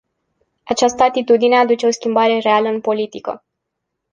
Această 0.63 1.03
atitudine 1.03 1.55
aduce 1.57 1.85
o 1.85 1.91
schimbare 1.91 2.37
reală 2.39 2.69
în 2.69 2.81
politică. 2.81 3.43